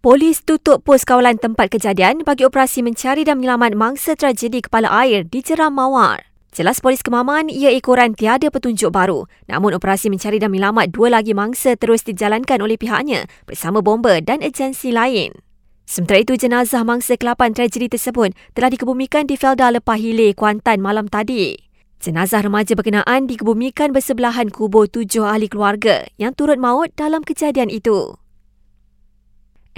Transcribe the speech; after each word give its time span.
Polis 0.00 0.40
tutup 0.40 0.80
pos 0.80 1.04
kawalan 1.04 1.36
tempat 1.36 1.68
kejadian 1.76 2.24
bagi 2.24 2.48
operasi 2.48 2.80
mencari 2.80 3.20
dan 3.20 3.36
menyelamat 3.36 3.76
mangsa 3.76 4.16
tragedi 4.16 4.64
kepala 4.64 4.88
air 4.88 5.28
di 5.28 5.44
Jeram 5.44 5.76
Mawar. 5.76 6.24
Jelas 6.56 6.80
polis 6.80 7.04
kemaman 7.04 7.52
ia 7.52 7.68
ekoran 7.68 8.16
tiada 8.16 8.48
petunjuk 8.48 8.96
baru. 8.96 9.28
Namun 9.44 9.76
operasi 9.76 10.08
mencari 10.08 10.40
dan 10.40 10.56
menyelamat 10.56 10.96
dua 10.96 11.12
lagi 11.12 11.36
mangsa 11.36 11.76
terus 11.76 12.00
dijalankan 12.00 12.64
oleh 12.64 12.80
pihaknya 12.80 13.28
bersama 13.44 13.84
bomber 13.84 14.24
dan 14.24 14.40
agensi 14.40 14.88
lain. 14.88 15.36
Sementara 15.84 16.24
itu, 16.24 16.32
jenazah 16.32 16.80
mangsa 16.80 17.20
kelapan 17.20 17.52
tragedi 17.52 17.92
tersebut 17.92 18.32
telah 18.56 18.72
dikebumikan 18.72 19.28
di 19.28 19.36
Felda 19.36 19.68
Lepah 19.68 20.00
Hilir, 20.00 20.32
Kuantan 20.32 20.80
malam 20.80 21.12
tadi. 21.12 21.60
Jenazah 22.00 22.40
remaja 22.40 22.72
berkenaan 22.72 23.28
dikebumikan 23.28 23.92
bersebelahan 23.92 24.48
kubur 24.48 24.88
tujuh 24.88 25.28
ahli 25.28 25.52
keluarga 25.52 26.08
yang 26.16 26.32
turut 26.32 26.56
maut 26.56 26.88
dalam 26.96 27.20
kejadian 27.20 27.68
itu. 27.68 28.19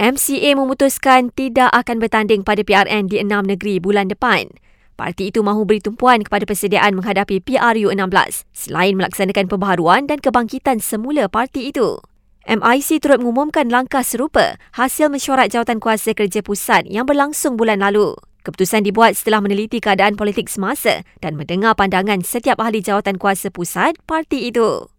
MCA 0.03 0.51
memutuskan 0.59 1.31
tidak 1.31 1.71
akan 1.71 2.03
bertanding 2.03 2.43
pada 2.43 2.59
PRN 2.59 3.07
di 3.07 3.23
enam 3.23 3.47
negeri 3.47 3.79
bulan 3.79 4.11
depan. 4.11 4.51
Parti 4.99 5.31
itu 5.31 5.39
mahu 5.39 5.63
beri 5.63 5.79
tumpuan 5.79 6.19
kepada 6.27 6.43
persediaan 6.43 6.99
menghadapi 6.99 7.39
PRU16 7.39 8.43
selain 8.51 8.99
melaksanakan 8.99 9.47
pembaharuan 9.47 10.03
dan 10.03 10.19
kebangkitan 10.19 10.83
semula 10.83 11.31
parti 11.31 11.71
itu. 11.71 12.03
MIC 12.43 12.99
turut 12.99 13.23
mengumumkan 13.23 13.71
langkah 13.71 14.03
serupa 14.03 14.59
hasil 14.75 15.07
mesyuarat 15.07 15.55
jawatan 15.55 15.79
kuasa 15.79 16.11
kerja 16.11 16.43
pusat 16.43 16.83
yang 16.91 17.07
berlangsung 17.07 17.55
bulan 17.55 17.79
lalu. 17.79 18.19
Keputusan 18.43 18.83
dibuat 18.83 19.15
setelah 19.15 19.39
meneliti 19.39 19.79
keadaan 19.79 20.19
politik 20.19 20.51
semasa 20.51 21.07
dan 21.23 21.39
mendengar 21.39 21.79
pandangan 21.79 22.19
setiap 22.27 22.59
ahli 22.59 22.83
jawatan 22.83 23.15
kuasa 23.15 23.47
pusat 23.55 23.95
parti 24.03 24.51
itu. 24.51 24.92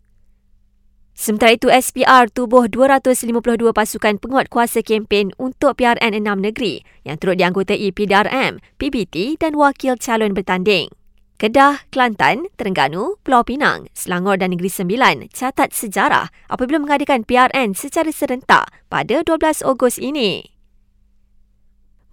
Sementara 1.14 1.54
itu, 1.54 1.70
SPR 1.70 2.26
tubuh 2.26 2.66
252 2.66 3.70
pasukan 3.70 4.18
penguat 4.18 4.50
kuasa 4.50 4.82
kempen 4.82 5.30
untuk 5.38 5.78
PRN 5.78 6.10
6 6.18 6.26
negeri 6.42 6.82
yang 7.06 7.22
turut 7.22 7.38
dianggotai 7.38 7.94
PDRM, 7.94 8.58
PBT 8.82 9.38
dan 9.38 9.54
wakil 9.54 9.94
calon 9.94 10.34
bertanding. 10.34 10.90
Kedah, 11.38 11.86
Kelantan, 11.90 12.46
Terengganu, 12.54 13.18
Pulau 13.26 13.42
Pinang, 13.42 13.90
Selangor 13.90 14.38
dan 14.38 14.54
Negeri 14.54 14.70
Sembilan 14.70 15.30
catat 15.34 15.74
sejarah 15.74 16.30
apabila 16.46 16.78
mengadakan 16.78 17.26
PRN 17.26 17.74
secara 17.74 18.10
serentak 18.14 18.70
pada 18.86 19.22
12 19.22 19.66
Ogos 19.66 19.98
ini. 19.98 20.53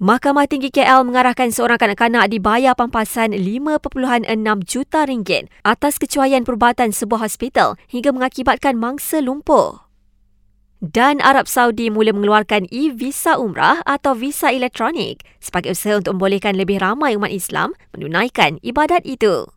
Mahkamah 0.02 0.50
Tinggi 0.50 0.74
KL 0.74 1.06
mengarahkan 1.06 1.54
seorang 1.54 1.78
kanak-kanak 1.78 2.26
dibayar 2.26 2.74
pampasan 2.74 3.38
5.6 3.38 4.26
juta 4.66 5.06
ringgit 5.06 5.46
atas 5.62 6.02
kecuaian 6.02 6.42
perubatan 6.42 6.90
sebuah 6.90 7.30
hospital 7.30 7.78
hingga 7.86 8.10
mengakibatkan 8.10 8.82
mangsa 8.82 9.22
lumpuh. 9.22 9.86
Dan 10.82 11.22
Arab 11.22 11.46
Saudi 11.46 11.94
mula 11.94 12.18
mengeluarkan 12.18 12.66
e-visa 12.74 13.38
umrah 13.38 13.86
atau 13.86 14.18
visa 14.18 14.50
elektronik 14.50 15.22
sebagai 15.38 15.78
usaha 15.78 16.02
untuk 16.02 16.18
membolehkan 16.18 16.58
lebih 16.58 16.82
ramai 16.82 17.14
umat 17.14 17.30
Islam 17.30 17.78
menunaikan 17.94 18.58
ibadat 18.66 19.06
itu. 19.06 19.54